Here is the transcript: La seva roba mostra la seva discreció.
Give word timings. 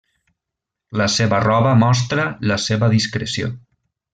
La 1.01 1.07
seva 1.17 1.41
roba 1.45 1.75
mostra 1.83 2.27
la 2.53 2.59
seva 2.67 2.93
discreció. 2.99 3.53